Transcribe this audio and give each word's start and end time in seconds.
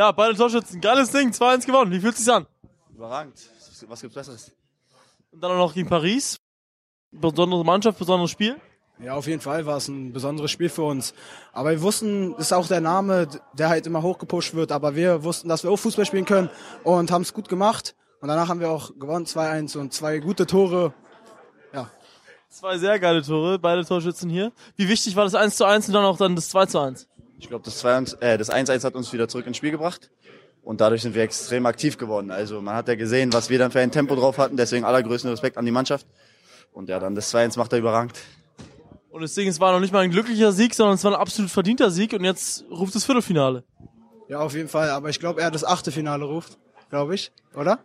Ja, 0.00 0.12
beide 0.12 0.34
Torschützen. 0.34 0.80
Geiles 0.80 1.10
Ding. 1.10 1.28
2-1 1.28 1.66
gewonnen. 1.66 1.92
Wie 1.92 2.00
fühlt 2.00 2.16
sich's 2.16 2.30
an? 2.30 2.46
Überragend. 2.94 3.34
Was 3.86 4.00
gibt's 4.00 4.14
Besseres? 4.14 4.50
Und 5.30 5.44
dann 5.44 5.50
auch 5.50 5.58
noch 5.58 5.74
gegen 5.74 5.90
Paris. 5.90 6.40
Besondere 7.10 7.62
Mannschaft, 7.66 7.98
besonderes 7.98 8.30
Spiel. 8.30 8.56
Ja, 8.98 9.12
auf 9.12 9.26
jeden 9.26 9.42
Fall 9.42 9.66
war 9.66 9.76
es 9.76 9.88
ein 9.88 10.14
besonderes 10.14 10.50
Spiel 10.50 10.70
für 10.70 10.84
uns. 10.84 11.12
Aber 11.52 11.72
wir 11.72 11.82
wussten, 11.82 12.34
ist 12.36 12.54
auch 12.54 12.66
der 12.66 12.80
Name, 12.80 13.28
der 13.52 13.68
halt 13.68 13.86
immer 13.86 14.00
hochgepusht 14.00 14.54
wird. 14.54 14.72
Aber 14.72 14.96
wir 14.96 15.22
wussten, 15.22 15.50
dass 15.50 15.64
wir 15.64 15.70
auch 15.70 15.76
Fußball 15.76 16.06
spielen 16.06 16.24
können 16.24 16.48
und 16.82 17.10
haben 17.10 17.20
es 17.20 17.34
gut 17.34 17.50
gemacht. 17.50 17.94
Und 18.22 18.28
danach 18.28 18.48
haben 18.48 18.60
wir 18.60 18.70
auch 18.70 18.98
gewonnen, 18.98 19.26
2-1 19.26 19.76
und 19.76 19.92
zwei 19.92 20.20
gute 20.20 20.46
Tore. 20.46 20.94
Ja. 21.74 21.90
Zwei 22.48 22.78
sehr 22.78 22.98
geile 22.98 23.20
Tore, 23.20 23.58
beide 23.58 23.84
Torschützen 23.84 24.30
hier. 24.30 24.50
Wie 24.76 24.88
wichtig 24.88 25.14
war 25.14 25.24
das 25.24 25.34
1 25.34 25.56
zu 25.56 25.66
1 25.66 25.88
und 25.88 25.92
dann 25.92 26.06
auch 26.06 26.16
dann 26.16 26.36
das 26.36 26.48
2 26.48 26.64
zu 26.64 26.78
1? 26.78 27.06
Ich 27.40 27.48
glaube, 27.48 27.64
das 27.64 27.82
2-1 27.82 28.20
äh, 28.20 28.36
das 28.36 28.52
1-1 28.52 28.84
hat 28.84 28.94
uns 28.94 29.12
wieder 29.14 29.26
zurück 29.26 29.46
ins 29.46 29.56
Spiel 29.56 29.70
gebracht. 29.70 30.10
Und 30.62 30.82
dadurch 30.82 31.00
sind 31.00 31.14
wir 31.14 31.22
extrem 31.22 31.64
aktiv 31.64 31.96
geworden. 31.96 32.30
Also 32.30 32.60
man 32.60 32.74
hat 32.74 32.86
ja 32.86 32.94
gesehen, 32.94 33.32
was 33.32 33.48
wir 33.48 33.58
dann 33.58 33.70
für 33.70 33.80
ein 33.80 33.90
Tempo 33.90 34.14
drauf 34.14 34.36
hatten. 34.36 34.58
Deswegen 34.58 34.84
allergrößten 34.84 35.30
Respekt 35.30 35.56
an 35.56 35.64
die 35.64 35.70
Mannschaft. 35.70 36.06
Und 36.72 36.90
ja, 36.90 36.98
dann 36.98 37.14
das 37.14 37.34
2-1 37.34 37.58
macht 37.58 37.72
er 37.72 37.78
überragend. 37.78 38.12
Und 39.08 39.36
Ding, 39.36 39.48
es 39.48 39.58
war 39.58 39.72
noch 39.72 39.80
nicht 39.80 39.92
mal 39.92 40.00
ein 40.00 40.10
glücklicher 40.10 40.52
Sieg, 40.52 40.74
sondern 40.74 40.96
es 40.96 41.02
war 41.02 41.12
ein 41.12 41.20
absolut 41.20 41.50
verdienter 41.50 41.90
Sieg 41.90 42.12
und 42.12 42.24
jetzt 42.24 42.64
ruft 42.70 42.94
das 42.94 43.06
Viertelfinale. 43.06 43.64
Ja, 44.28 44.40
auf 44.40 44.54
jeden 44.54 44.68
Fall. 44.68 44.90
Aber 44.90 45.08
ich 45.08 45.18
glaube, 45.18 45.40
er 45.40 45.50
das 45.50 45.64
achte 45.64 45.90
Finale 45.90 46.26
ruft, 46.26 46.58
glaube 46.90 47.14
ich, 47.14 47.32
oder? 47.56 47.80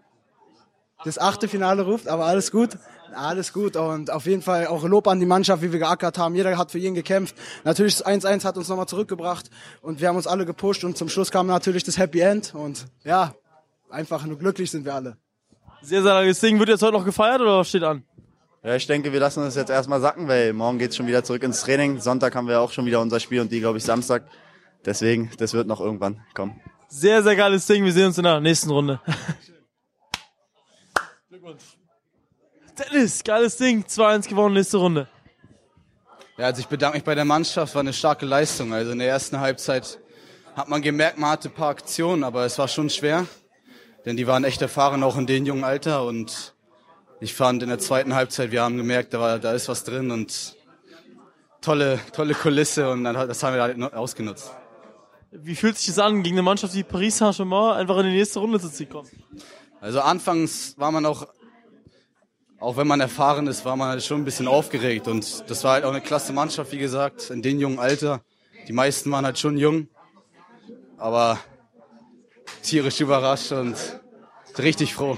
Das 1.05 1.17
achte 1.17 1.47
Finale 1.47 1.83
ruft, 1.83 2.09
aber 2.09 2.25
alles 2.25 2.51
gut. 2.51 2.77
Alles 3.13 3.53
gut 3.53 3.75
und 3.75 4.11
auf 4.11 4.25
jeden 4.25 4.41
Fall 4.41 4.67
auch 4.67 4.83
Lob 4.83 5.07
an 5.07 5.19
die 5.19 5.25
Mannschaft, 5.25 5.61
wie 5.61 5.71
wir 5.71 5.79
geackert 5.79 6.17
haben. 6.17 6.35
Jeder 6.35 6.57
hat 6.57 6.71
für 6.71 6.79
jeden 6.79 6.95
gekämpft. 6.95 7.35
Natürlich 7.63 7.97
das 7.97 8.05
1-1 8.05 8.43
hat 8.43 8.57
uns 8.57 8.67
nochmal 8.67 8.87
zurückgebracht 8.87 9.49
und 9.81 10.01
wir 10.01 10.07
haben 10.07 10.15
uns 10.15 10.27
alle 10.27 10.45
gepusht 10.45 10.83
und 10.83 10.97
zum 10.97 11.09
Schluss 11.09 11.31
kam 11.31 11.47
natürlich 11.47 11.83
das 11.83 11.97
Happy 11.97 12.19
End 12.19 12.53
und 12.53 12.85
ja, 13.03 13.33
einfach 13.89 14.25
nur 14.25 14.37
glücklich 14.37 14.71
sind 14.71 14.85
wir 14.85 14.95
alle. 14.95 15.17
Sehr, 15.81 16.01
sehr 16.01 16.13
langes 16.13 16.39
Ding. 16.39 16.59
Wird 16.59 16.69
jetzt 16.69 16.81
heute 16.81 16.93
noch 16.93 17.05
gefeiert 17.05 17.41
oder 17.41 17.59
was 17.59 17.69
steht 17.69 17.83
an? 17.83 18.03
Ja, 18.63 18.75
ich 18.75 18.87
denke, 18.87 19.13
wir 19.13 19.19
lassen 19.19 19.43
uns 19.43 19.55
jetzt 19.55 19.69
erstmal 19.69 20.01
sacken, 20.01 20.27
weil 20.27 20.51
morgen 20.51 20.79
geht's 20.79 20.95
schon 20.95 21.05
wieder 21.05 21.23
zurück 21.23 21.43
ins 21.43 21.61
Training. 21.61 21.99
Sonntag 21.99 22.33
haben 22.33 22.47
wir 22.47 22.59
auch 22.59 22.71
schon 22.71 22.87
wieder 22.87 22.99
unser 22.99 23.19
Spiel 23.19 23.41
und 23.41 23.51
die, 23.51 23.59
glaube 23.59 23.77
ich, 23.77 23.83
Samstag. 23.83 24.23
Deswegen, 24.83 25.29
das 25.37 25.53
wird 25.53 25.67
noch 25.67 25.79
irgendwann 25.79 26.21
kommen. 26.33 26.59
Sehr, 26.87 27.21
sehr 27.21 27.35
geiles 27.35 27.67
Ding. 27.67 27.83
Wir 27.83 27.93
sehen 27.93 28.07
uns 28.07 28.17
in 28.17 28.23
der 28.23 28.39
nächsten 28.39 28.71
Runde. 28.71 28.99
Glückwunsch. 31.29 31.77
Dennis, 32.77 33.23
geiles 33.23 33.57
Ding. 33.57 33.83
2-1 33.83 34.27
gewonnen, 34.27 34.55
nächste 34.55 34.77
Runde. 34.77 35.07
Ja, 36.37 36.47
also 36.47 36.59
ich 36.59 36.67
bedanke 36.67 36.97
mich 36.97 37.05
bei 37.05 37.15
der 37.15 37.25
Mannschaft, 37.25 37.73
war 37.75 37.79
eine 37.79 37.93
starke 37.93 38.25
Leistung. 38.25 38.73
Also 38.73 38.91
in 38.91 38.99
der 38.99 39.07
ersten 39.07 39.39
Halbzeit 39.39 39.99
hat 40.55 40.67
man 40.67 40.81
gemerkt, 40.81 41.17
man 41.17 41.29
hatte 41.31 41.49
ein 41.49 41.53
paar 41.53 41.69
Aktionen, 41.69 42.23
aber 42.23 42.45
es 42.45 42.57
war 42.57 42.67
schon 42.67 42.89
schwer. 42.89 43.25
Denn 44.05 44.17
die 44.17 44.27
waren 44.27 44.43
echt 44.43 44.61
erfahren, 44.61 45.03
auch 45.03 45.17
in 45.17 45.25
dem 45.25 45.45
jungen 45.45 45.63
Alter 45.63 46.05
und 46.05 46.53
ich 47.21 47.33
fand 47.33 47.63
in 47.63 47.69
der 47.69 47.79
zweiten 47.79 48.13
Halbzeit, 48.13 48.51
wir 48.51 48.61
haben 48.61 48.77
gemerkt, 48.77 49.13
da, 49.13 49.19
war, 49.19 49.39
da 49.39 49.53
ist 49.53 49.69
was 49.69 49.83
drin 49.83 50.11
und 50.11 50.55
tolle, 51.61 51.99
tolle 52.13 52.33
Kulisse 52.35 52.91
und 52.91 53.03
dann, 53.03 53.15
das 53.15 53.41
haben 53.41 53.55
wir 53.55 53.63
halt 53.63 53.81
ausgenutzt. 53.93 54.51
Wie 55.31 55.55
fühlt 55.55 55.77
sich 55.77 55.87
das 55.87 55.99
an, 55.99 56.21
gegen 56.21 56.35
eine 56.35 56.43
Mannschaft 56.43 56.75
wie 56.75 56.83
Paris 56.83 57.17
Saint-Germain 57.17 57.77
einfach 57.77 57.97
in 57.97 58.07
die 58.07 58.17
nächste 58.17 58.39
Runde 58.39 58.59
zu 58.59 58.85
kommen? 58.85 59.09
Also 59.81 60.01
anfangs 60.01 60.77
war 60.77 60.91
man 60.91 61.05
auch, 61.05 61.27
auch 62.65 62.77
wenn 62.77 62.87
man 62.87 62.99
erfahren 62.99 63.45
ist, 63.45 63.63
war 63.63 63.75
man 63.75 63.89
halt 63.89 64.03
schon 64.03 64.21
ein 64.21 64.25
bisschen 64.25 64.47
aufgeregt 64.47 65.07
und 65.07 65.49
das 65.49 65.63
war 65.63 65.73
halt 65.73 65.85
auch 65.85 65.91
eine 65.91 66.01
klasse 66.01 66.33
Mannschaft, 66.33 66.71
wie 66.71 66.79
gesagt, 66.79 67.29
in 67.29 67.43
dem 67.43 67.59
jungen 67.59 67.77
Alter. 67.77 68.21
Die 68.67 68.73
meisten 68.73 69.11
waren 69.11 69.23
halt 69.23 69.37
schon 69.37 69.55
jung, 69.57 69.87
aber 70.97 71.39
tierisch 72.63 72.99
überrascht 73.01 73.51
und 73.51 73.75
richtig 74.57 74.95
froh. 74.95 75.15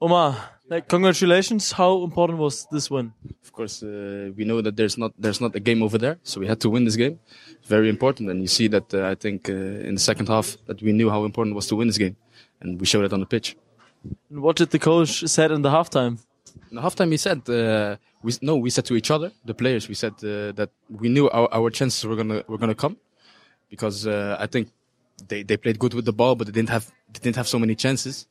Omar, 0.00 0.36
Like, 0.68 0.88
congratulations. 0.88 1.78
How 1.78 2.02
important 2.02 2.40
was 2.40 2.66
this 2.70 2.90
win? 2.90 3.12
Of 3.44 3.52
course, 3.52 3.86
uh, 3.86 4.32
we 4.36 4.44
know 4.44 4.60
that 4.62 4.76
there's 4.76 4.98
not 4.98 5.12
there's 5.16 5.40
not 5.40 5.54
a 5.54 5.60
game 5.60 5.80
over 5.80 5.96
there, 5.96 6.18
so 6.24 6.40
we 6.40 6.48
had 6.48 6.58
to 6.62 6.70
win 6.70 6.84
this 6.84 6.96
game. 6.96 7.20
Very 7.68 7.88
important, 7.88 8.28
and 8.30 8.40
you 8.40 8.48
see 8.48 8.68
that 8.70 8.92
uh, 8.92 9.12
I 9.12 9.14
think 9.14 9.48
uh, 9.48 9.52
in 9.88 9.94
the 9.94 10.00
second 10.00 10.28
half 10.28 10.56
that 10.66 10.82
we 10.82 10.90
knew 10.90 11.08
how 11.08 11.24
important 11.24 11.54
it 11.54 11.56
was 11.56 11.68
to 11.68 11.76
win 11.76 11.86
this 11.86 11.98
game, 11.98 12.16
and 12.60 12.80
we 12.80 12.86
showed 12.86 13.04
it 13.04 13.12
on 13.12 13.20
the 13.20 13.26
pitch. 13.26 13.56
And 14.28 14.42
what 14.42 14.56
did 14.56 14.70
the 14.70 14.80
coach 14.80 15.24
said 15.28 15.52
in 15.52 15.62
the 15.62 15.70
halftime? 15.70 16.18
In 16.70 16.76
the 16.76 16.82
halftime, 16.82 17.10
he 17.10 17.16
said, 17.16 17.48
uh, 17.48 17.96
"We 18.22 18.32
no, 18.42 18.56
we 18.56 18.70
said 18.70 18.84
to 18.86 18.94
each 18.96 19.10
other, 19.10 19.30
the 19.44 19.54
players, 19.54 19.88
we 19.88 19.94
said 19.94 20.14
uh, 20.24 20.52
that 20.52 20.70
we 20.90 21.08
knew 21.08 21.28
our, 21.30 21.48
our 21.52 21.70
chances 21.70 22.04
were 22.04 22.16
gonna 22.16 22.42
were 22.48 22.58
gonna 22.58 22.74
come, 22.74 22.96
because 23.70 24.06
uh, 24.06 24.36
I 24.38 24.46
think 24.46 24.68
they 25.28 25.42
they 25.42 25.56
played 25.56 25.78
good 25.78 25.94
with 25.94 26.04
the 26.04 26.12
ball, 26.12 26.34
but 26.34 26.46
they 26.46 26.52
didn't 26.52 26.70
have 26.70 26.86
they 27.12 27.20
didn't 27.20 27.36
have 27.36 27.48
so 27.48 27.58
many 27.58 27.74
chances." 27.74 28.26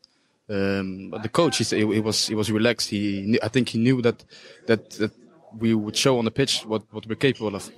Um, 0.47 1.09
but 1.09 1.23
the 1.23 1.29
coach, 1.29 1.57
he, 1.57 1.63
said, 1.63 1.79
he, 1.79 1.85
was 1.85 2.27
he 2.27 2.35
was 2.35 2.51
relaxed. 2.51 2.89
He, 2.89 3.23
knew, 3.25 3.39
I 3.41 3.47
think 3.47 3.69
he 3.69 3.79
knew 3.79 4.01
that 4.03 4.23
that 4.67 4.91
that 4.91 5.11
we 5.57 5.73
would 5.73 5.95
show 5.95 6.19
on 6.19 6.25
the 6.25 6.31
pitch 6.31 6.63
what 6.65 6.83
what 6.91 7.07
we're 7.07 7.15
capable 7.15 7.55
of. 7.55 7.71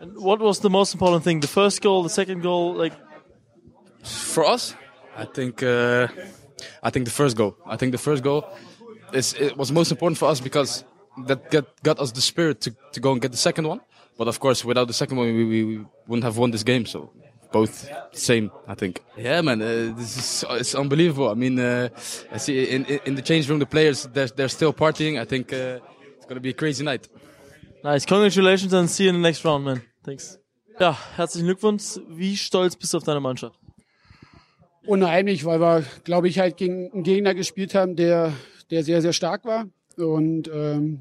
And 0.00 0.16
what 0.16 0.40
was 0.40 0.60
the 0.60 0.70
most 0.70 0.94
important 0.94 1.24
thing? 1.24 1.40
The 1.40 1.48
first 1.48 1.82
goal, 1.82 2.02
the 2.02 2.10
second 2.10 2.42
goal, 2.42 2.74
like 2.74 2.92
for 4.04 4.44
us, 4.46 4.74
I 5.16 5.24
think 5.24 5.62
uh, 5.62 6.06
I 6.82 6.90
think 6.90 7.06
the 7.06 7.10
first 7.10 7.36
goal. 7.36 7.56
I 7.66 7.76
think 7.76 7.92
the 7.92 7.98
first 7.98 8.22
goal 8.22 8.44
is 9.12 9.34
it 9.34 9.56
was 9.56 9.70
most 9.70 9.90
important 9.90 10.18
for 10.18 10.28
us 10.28 10.40
because 10.40 10.84
that 11.26 11.50
got 11.50 11.64
got 11.82 11.98
us 11.98 12.12
the 12.12 12.20
spirit 12.20 12.60
to 12.60 12.70
to 12.92 13.00
go 13.00 13.12
and 13.12 13.20
get 13.20 13.30
the 13.30 13.38
second 13.38 13.66
one. 13.66 13.80
But 14.18 14.28
of 14.28 14.38
course, 14.38 14.64
without 14.64 14.86
the 14.86 14.94
second 14.94 15.18
one, 15.18 15.26
we, 15.26 15.44
we, 15.44 15.64
we 15.64 15.84
wouldn't 16.06 16.24
have 16.24 16.38
won 16.38 16.50
this 16.50 16.62
game. 16.62 16.86
So 16.86 17.10
both 17.52 17.88
same, 18.12 18.50
I 18.66 18.74
think. 18.74 19.02
Yeah, 19.16 19.42
man, 19.42 19.60
uh, 19.60 19.94
this 19.96 20.16
is 20.16 20.44
it's 20.50 20.74
unbelievable. 20.74 21.30
I 21.30 21.34
mean, 21.34 21.58
uh, 21.58 21.88
I 22.32 22.38
see 22.38 22.64
in 22.64 22.84
in 23.04 23.14
the 23.14 23.22
change 23.22 23.48
room 23.48 23.58
the 23.58 23.66
players 23.66 24.08
they're 24.12 24.28
they're 24.28 24.48
still 24.48 24.72
partying. 24.72 25.20
I 25.20 25.24
think 25.24 25.52
uh, 25.52 25.80
it's 26.16 26.26
gonna 26.26 26.40
be 26.40 26.50
a 26.50 26.54
crazy 26.54 26.84
night. 26.84 27.08
Nice, 27.84 28.06
congratulations 28.06 28.72
and 28.72 28.90
see 28.90 29.04
you 29.04 29.10
in 29.10 29.16
the 29.16 29.28
next 29.28 29.44
round, 29.44 29.64
man. 29.64 29.82
Thanks. 30.04 30.38
Ja, 30.80 30.96
herzlichen 31.16 31.46
Glückwunsch. 31.46 31.98
Wie 32.08 32.36
stolz 32.36 32.76
bist 32.76 32.92
du 32.92 32.98
auf 32.98 33.04
deine 33.04 33.20
Mannschaft? 33.20 33.58
Unheimlich, 34.86 35.44
weil 35.44 35.60
wir, 35.60 35.84
glaube 36.04 36.28
ich, 36.28 36.38
halt 36.38 36.56
gegen 36.56 36.92
einen 36.92 37.02
Gegner 37.02 37.34
gespielt 37.34 37.74
haben, 37.74 37.96
der 37.96 38.32
der 38.70 38.84
sehr 38.84 39.02
sehr 39.02 39.12
stark 39.12 39.44
war 39.44 39.66
und 39.96 40.50
ähm, 40.52 41.00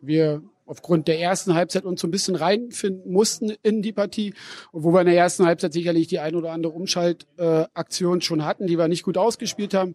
wir 0.00 0.42
aufgrund 0.66 1.06
der 1.06 1.20
ersten 1.20 1.54
Halbzeit 1.54 1.84
uns 1.84 2.00
so 2.00 2.08
ein 2.08 2.10
bisschen 2.10 2.34
reinfinden 2.34 3.12
mussten 3.12 3.52
in 3.62 3.82
die 3.82 3.92
Partie. 3.92 4.34
Und 4.72 4.82
wo 4.82 4.92
wir 4.92 5.00
in 5.00 5.06
der 5.06 5.16
ersten 5.16 5.46
Halbzeit 5.46 5.72
sicherlich 5.72 6.08
die 6.08 6.18
ein 6.18 6.34
oder 6.34 6.50
andere 6.50 6.72
Umschaltaktion 6.72 8.20
schon 8.20 8.44
hatten, 8.44 8.66
die 8.66 8.76
wir 8.76 8.88
nicht 8.88 9.04
gut 9.04 9.16
ausgespielt 9.16 9.74
haben, 9.74 9.94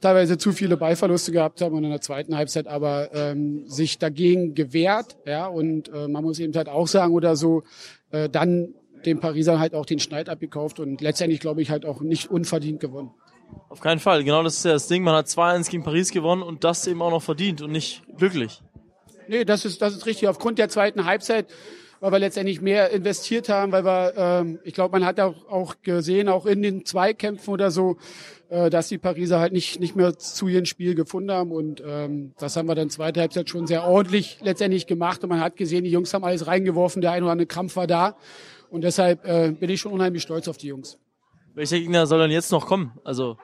teilweise 0.00 0.36
zu 0.36 0.52
viele 0.52 0.76
Ballverluste 0.76 1.32
gehabt 1.32 1.62
haben 1.62 1.74
und 1.74 1.84
in 1.84 1.90
der 1.90 2.02
zweiten 2.02 2.36
Halbzeit 2.36 2.66
aber 2.66 3.10
ähm, 3.14 3.66
sich 3.66 3.98
dagegen 3.98 4.54
gewehrt. 4.54 5.16
Ja, 5.26 5.46
und 5.46 5.88
äh, 5.88 6.08
man 6.08 6.22
muss 6.22 6.38
eben 6.38 6.54
halt 6.54 6.68
auch 6.68 6.88
sagen 6.88 7.14
oder 7.14 7.34
so, 7.34 7.62
äh, 8.10 8.28
dann 8.28 8.74
dem 9.06 9.18
Pariser 9.18 9.58
halt 9.58 9.74
auch 9.74 9.86
den 9.86 9.98
Schneid 9.98 10.28
abgekauft 10.28 10.78
und 10.78 11.00
letztendlich, 11.00 11.40
glaube 11.40 11.62
ich, 11.62 11.70
halt 11.70 11.84
auch 11.84 12.02
nicht 12.02 12.30
unverdient 12.30 12.78
gewonnen. 12.80 13.10
Auf 13.68 13.80
keinen 13.80 14.00
Fall. 14.00 14.22
Genau 14.24 14.42
das 14.42 14.58
ist 14.58 14.64
ja 14.64 14.72
das 14.72 14.86
Ding. 14.86 15.02
Man 15.02 15.14
hat 15.14 15.26
2-1 15.26 15.70
gegen 15.70 15.82
Paris 15.82 16.10
gewonnen 16.10 16.42
und 16.42 16.64
das 16.64 16.86
eben 16.86 17.00
auch 17.02 17.10
noch 17.10 17.22
verdient 17.22 17.62
und 17.62 17.72
nicht 17.72 18.02
glücklich. 18.18 18.62
Nee, 19.28 19.44
das 19.44 19.64
ist, 19.64 19.80
das 19.80 19.96
ist 19.96 20.06
richtig. 20.06 20.28
Aufgrund 20.28 20.58
der 20.58 20.68
zweiten 20.68 21.04
Halbzeit, 21.04 21.46
weil 22.00 22.12
wir 22.12 22.18
letztendlich 22.18 22.60
mehr 22.60 22.90
investiert 22.90 23.48
haben, 23.48 23.72
weil 23.72 23.84
wir, 23.84 24.12
ähm, 24.16 24.58
ich 24.64 24.74
glaube, 24.74 24.98
man 24.98 25.06
hat 25.06 25.20
auch, 25.20 25.48
auch 25.48 25.76
gesehen, 25.82 26.28
auch 26.28 26.46
in 26.46 26.60
den 26.60 26.84
Zweikämpfen 26.84 27.52
oder 27.54 27.70
so, 27.70 27.96
äh, 28.50 28.68
dass 28.68 28.88
die 28.88 28.98
Pariser 28.98 29.38
halt 29.38 29.52
nicht, 29.52 29.80
nicht 29.80 29.96
mehr 29.96 30.18
zu 30.18 30.48
ihrem 30.48 30.66
Spiel 30.66 30.94
gefunden 30.94 31.30
haben. 31.30 31.52
Und 31.52 31.82
ähm, 31.86 32.32
das 32.38 32.56
haben 32.56 32.68
wir 32.68 32.74
dann 32.74 32.90
zweite 32.90 33.20
Halbzeit 33.20 33.48
schon 33.48 33.66
sehr 33.66 33.84
ordentlich 33.84 34.38
letztendlich 34.42 34.86
gemacht. 34.86 35.22
Und 35.22 35.30
man 35.30 35.40
hat 35.40 35.56
gesehen, 35.56 35.84
die 35.84 35.90
Jungs 35.90 36.12
haben 36.12 36.24
alles 36.24 36.46
reingeworfen, 36.46 37.00
der 37.00 37.12
ein 37.12 37.22
oder 37.22 37.32
andere 37.32 37.46
Krampf 37.46 37.76
war 37.76 37.86
da. 37.86 38.16
Und 38.68 38.82
deshalb 38.84 39.24
äh, 39.24 39.52
bin 39.52 39.70
ich 39.70 39.80
schon 39.80 39.92
unheimlich 39.92 40.22
stolz 40.22 40.48
auf 40.48 40.58
die 40.58 40.66
Jungs. 40.66 40.98
Welcher 41.54 41.78
Gegner 41.78 42.06
soll 42.06 42.18
denn 42.20 42.30
jetzt 42.30 42.52
noch 42.52 42.66
kommen? 42.66 42.92
Also 43.04 43.36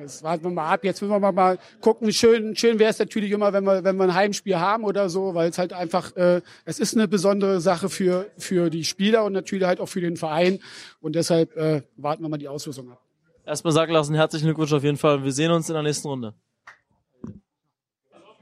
das 0.00 0.22
warten 0.22 0.44
wir 0.44 0.50
mal 0.50 0.70
ab. 0.70 0.84
Jetzt 0.84 1.02
müssen 1.02 1.20
wir 1.20 1.32
mal 1.32 1.58
gucken. 1.80 2.12
Schön, 2.12 2.56
schön 2.56 2.78
wäre 2.78 2.90
es 2.90 2.98
natürlich 2.98 3.30
immer, 3.30 3.52
wenn 3.52 3.64
wir, 3.64 3.84
wenn 3.84 3.96
wir 3.96 4.04
ein 4.04 4.14
Heimspiel 4.14 4.58
haben 4.58 4.84
oder 4.84 5.08
so, 5.08 5.34
weil 5.34 5.50
es 5.50 5.58
halt 5.58 5.72
einfach, 5.72 6.14
äh, 6.16 6.40
es 6.64 6.78
ist 6.78 6.94
eine 6.94 7.08
besondere 7.08 7.60
Sache 7.60 7.88
für, 7.88 8.30
für 8.38 8.70
die 8.70 8.84
Spieler 8.84 9.24
und 9.24 9.32
natürlich 9.32 9.64
halt 9.64 9.80
auch 9.80 9.86
für 9.86 10.00
den 10.00 10.16
Verein. 10.16 10.60
Und 11.00 11.16
deshalb 11.16 11.56
äh, 11.56 11.82
warten 11.96 12.22
wir 12.22 12.28
mal 12.28 12.38
die 12.38 12.48
Auslosung 12.48 12.90
ab. 12.90 13.00
Erstmal 13.44 13.72
sagen 13.72 13.92
lassen, 13.92 14.14
herzlichen 14.14 14.46
Glückwunsch 14.46 14.72
auf 14.72 14.84
jeden 14.84 14.96
Fall. 14.96 15.24
Wir 15.24 15.32
sehen 15.32 15.50
uns 15.50 15.68
in 15.68 15.74
der 15.74 15.82
nächsten 15.82 16.08
Runde. 16.08 16.34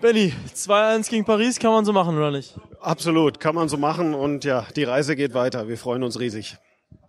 Benny, 0.01 0.33
2-1 0.55 1.11
gegen 1.11 1.25
Paris 1.25 1.59
kann 1.59 1.73
man 1.73 1.85
so 1.85 1.93
machen, 1.93 2.17
oder 2.17 2.31
nicht? 2.31 2.59
Absolut, 2.81 3.39
kann 3.39 3.55
man 3.55 3.69
so 3.69 3.77
machen 3.77 4.15
und 4.15 4.45
ja, 4.45 4.67
die 4.75 4.85
Reise 4.85 5.15
geht 5.15 5.35
weiter. 5.35 5.69
Wir 5.69 5.77
freuen 5.77 6.03
uns 6.03 6.19
riesig. 6.19 6.57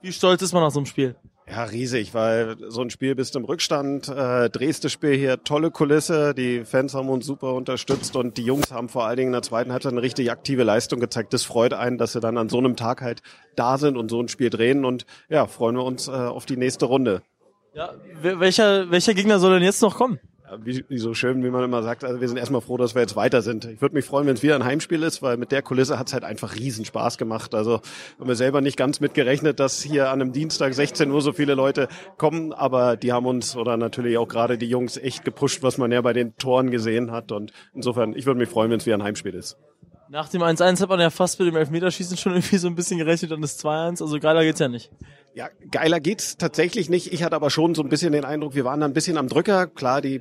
Wie 0.02 0.12
stolz 0.12 0.42
ist 0.42 0.54
man 0.54 0.64
nach 0.64 0.72
so 0.72 0.80
einem 0.80 0.88
Spiel? 0.88 1.16
Ja, 1.48 1.66
riesig, 1.66 2.14
weil 2.14 2.56
so 2.70 2.82
ein 2.82 2.90
Spiel 2.90 3.14
bist 3.14 3.36
im 3.36 3.44
Rückstand, 3.44 4.08
äh, 4.08 4.50
drehst 4.50 4.86
das 4.86 4.92
Spiel 4.92 5.16
hier, 5.16 5.44
tolle 5.44 5.70
Kulisse, 5.70 6.34
die 6.34 6.64
Fans 6.64 6.94
haben 6.94 7.10
uns 7.10 7.26
super 7.26 7.54
unterstützt 7.56 8.16
und 8.16 8.38
die 8.38 8.44
Jungs 8.44 8.72
haben 8.72 8.88
vor 8.88 9.06
allen 9.06 9.18
Dingen 9.18 9.28
in 9.30 9.34
der 9.34 9.42
zweiten 9.42 9.72
Halbzeit 9.72 9.92
eine 9.92 10.02
richtig 10.02 10.32
aktive 10.32 10.64
Leistung 10.64 11.02
gezeigt. 11.02 11.34
Das 11.34 11.44
freut 11.44 11.74
einen, 11.74 11.98
dass 11.98 12.14
sie 12.14 12.22
dann 12.22 12.38
an 12.38 12.48
so 12.48 12.58
einem 12.58 12.78
Tag 12.78 13.02
halt 13.02 13.22
da 13.58 13.78
sind 13.78 13.98
und 13.98 14.10
so 14.10 14.22
ein 14.22 14.30
Spiel 14.30 14.50
drehen 14.50 14.86
und 14.86 15.06
ja, 15.30 15.46
freuen 15.46 15.76
wir 15.76 15.84
uns 15.84 16.08
äh, 16.08 16.12
auf 16.12 16.46
die 16.46 16.58
nächste 16.58 16.86
Runde. 16.86 17.22
Ja, 17.74 17.96
welcher, 18.22 18.90
welcher 18.90 19.14
Gegner 19.14 19.40
soll 19.40 19.54
denn 19.54 19.64
jetzt 19.64 19.82
noch 19.82 19.96
kommen? 19.96 20.20
Wie, 20.64 20.84
wie 20.88 20.98
so 20.98 21.14
schön, 21.14 21.44
wie 21.44 21.50
man 21.50 21.64
immer 21.64 21.84
sagt, 21.84 22.04
also 22.04 22.20
wir 22.20 22.28
sind 22.28 22.38
erstmal 22.38 22.62
froh, 22.62 22.78
dass 22.78 22.96
wir 22.96 23.02
jetzt 23.02 23.16
weiter 23.16 23.42
sind. 23.42 23.66
Ich 23.66 23.82
würde 23.82 23.96
mich 23.96 24.06
freuen, 24.06 24.28
wenn 24.28 24.36
es 24.36 24.44
wieder 24.44 24.56
ein 24.56 24.66
Heimspiel 24.66 25.04
ist, 25.04 25.22
weil 25.22 25.38
mit 25.38 25.52
der 25.52 25.62
Kulisse 25.62 25.98
hat 25.98 26.08
es 26.08 26.14
halt 26.14 26.24
einfach 26.24 26.56
riesen 26.56 26.86
Spaß 26.86 27.18
gemacht. 27.18 27.56
Also 27.56 27.82
haben 28.20 28.28
wir 28.28 28.36
selber 28.36 28.62
nicht 28.62 28.78
ganz 28.78 29.00
mitgerechnet, 29.00 29.60
dass 29.60 29.82
hier 29.82 30.10
an 30.10 30.22
einem 30.22 30.34
Dienstag 30.34 30.74
16 30.74 31.10
Uhr 31.12 31.22
so 31.22 31.34
viele 31.34 31.56
Leute 31.56 31.88
kommen, 32.18 32.54
aber 32.54 32.98
die 32.98 33.12
haben 33.12 33.26
uns 33.26 33.56
oder 33.56 33.78
natürlich 33.78 34.18
auch 34.18 34.28
gerade 34.28 34.58
die 34.58 34.68
Jungs 34.68 34.98
echt 34.98 35.24
gepusht, 35.24 35.64
was 35.64 35.78
man 35.78 35.92
ja 35.92 36.02
bei 36.02 36.14
den 36.14 36.36
Toren 36.38 36.72
gesehen 36.72 37.12
hat. 37.12 37.32
Und 37.32 37.52
insofern, 37.74 38.16
ich 38.16 38.26
würde 38.26 38.40
mich 38.40 38.50
freuen, 38.50 38.72
wenn 38.72 38.80
es 38.80 38.86
wieder 38.86 38.98
ein 38.98 39.04
Heimspiel 39.04 39.34
ist. 39.34 39.58
Nach 40.12 40.28
dem 40.28 40.42
1-1 40.42 40.82
hat 40.82 40.90
man 40.90 41.00
ja 41.00 41.10
fast 41.10 41.40
mit 41.40 41.48
dem 41.48 41.56
Elfmeterschießen 41.56 42.18
schon 42.18 42.34
irgendwie 42.34 42.58
so 42.58 42.68
ein 42.68 42.76
bisschen 42.76 42.98
gerechnet 42.98 43.32
und 43.32 43.40
das 43.40 43.58
2-1, 43.64 44.02
also 44.02 44.20
geiler 44.20 44.44
geht's 44.44 44.60
ja 44.60 44.68
nicht. 44.68 44.92
Ja, 45.36 45.48
geiler 45.72 46.02
geht's 46.02 46.36
tatsächlich 46.36 46.90
nicht. 46.90 47.14
Ich 47.14 47.24
hatte 47.24 47.38
aber 47.38 47.50
schon 47.50 47.76
so 47.76 47.82
ein 47.82 47.88
bisschen 47.88 48.12
den 48.12 48.26
Eindruck, 48.26 48.54
wir 48.54 48.66
waren 48.66 48.82
da 48.82 48.88
ein 48.88 48.92
bisschen 48.92 49.18
am 49.18 49.30
Drücker. 49.30 49.68
Klar, 49.68 50.02
die 50.02 50.16
äh, 50.16 50.20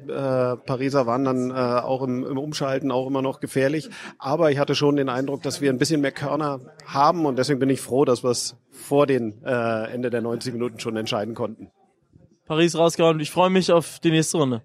Pariser 0.58 1.08
waren 1.08 1.24
dann 1.24 1.50
äh, 1.50 1.54
auch 1.54 2.02
im, 2.02 2.24
im 2.24 2.38
Umschalten 2.38 2.92
auch 2.92 3.08
immer 3.08 3.20
noch 3.20 3.40
gefährlich. 3.40 3.90
Aber 4.18 4.52
ich 4.52 4.58
hatte 4.58 4.76
schon 4.76 4.94
den 4.94 5.08
Eindruck, 5.08 5.42
dass 5.42 5.60
wir 5.60 5.70
ein 5.72 5.78
bisschen 5.78 6.02
mehr 6.02 6.12
Körner 6.12 6.60
haben 6.86 7.26
und 7.26 7.36
deswegen 7.36 7.58
bin 7.58 7.68
ich 7.68 7.80
froh, 7.80 8.04
dass 8.04 8.22
wir 8.22 8.30
es 8.30 8.54
vor 8.70 9.08
den 9.08 9.42
äh, 9.44 9.92
Ende 9.92 10.10
der 10.10 10.20
90 10.20 10.52
Minuten 10.52 10.78
schon 10.78 10.96
entscheiden 10.96 11.34
konnten. 11.34 11.72
Paris 12.46 12.78
rausgehauen. 12.78 13.18
Ich 13.18 13.32
freue 13.32 13.50
mich 13.50 13.72
auf 13.72 13.98
die 13.98 14.12
nächste 14.12 14.38
Runde. 14.38 14.62